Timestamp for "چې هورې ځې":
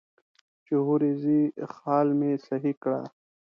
0.65-1.39